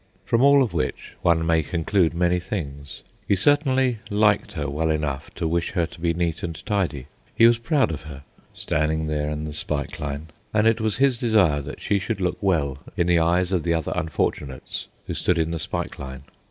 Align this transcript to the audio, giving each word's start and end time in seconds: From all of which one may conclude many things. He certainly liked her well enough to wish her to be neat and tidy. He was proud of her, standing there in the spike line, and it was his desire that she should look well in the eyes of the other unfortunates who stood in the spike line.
From 0.25 0.41
all 0.41 0.63
of 0.63 0.73
which 0.73 1.13
one 1.21 1.45
may 1.45 1.61
conclude 1.61 2.15
many 2.15 2.39
things. 2.39 3.03
He 3.27 3.35
certainly 3.35 3.99
liked 4.09 4.53
her 4.53 4.67
well 4.67 4.89
enough 4.89 5.31
to 5.35 5.47
wish 5.47 5.73
her 5.73 5.85
to 5.85 6.01
be 6.01 6.11
neat 6.11 6.41
and 6.41 6.55
tidy. 6.65 7.05
He 7.35 7.45
was 7.45 7.59
proud 7.59 7.91
of 7.91 8.01
her, 8.01 8.23
standing 8.55 9.05
there 9.05 9.29
in 9.29 9.43
the 9.43 9.53
spike 9.53 9.99
line, 9.99 10.29
and 10.55 10.65
it 10.65 10.81
was 10.81 10.97
his 10.97 11.19
desire 11.19 11.61
that 11.61 11.81
she 11.81 11.99
should 11.99 12.19
look 12.19 12.39
well 12.41 12.79
in 12.97 13.05
the 13.05 13.19
eyes 13.19 13.51
of 13.51 13.61
the 13.61 13.75
other 13.75 13.93
unfortunates 13.95 14.87
who 15.05 15.13
stood 15.13 15.37
in 15.37 15.51
the 15.51 15.59
spike 15.59 15.99
line. 15.99 16.23